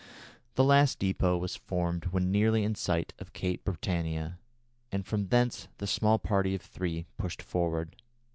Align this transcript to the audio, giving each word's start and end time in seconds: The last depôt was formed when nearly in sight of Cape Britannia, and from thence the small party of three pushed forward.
The 0.55 0.63
last 0.63 0.99
depôt 0.99 1.39
was 1.39 1.55
formed 1.55 2.05
when 2.05 2.31
nearly 2.31 2.63
in 2.63 2.73
sight 2.73 3.13
of 3.19 3.33
Cape 3.33 3.63
Britannia, 3.63 4.39
and 4.91 5.05
from 5.05 5.27
thence 5.27 5.67
the 5.77 5.85
small 5.85 6.17
party 6.17 6.55
of 6.55 6.63
three 6.63 7.05
pushed 7.19 7.43
forward. 7.43 7.95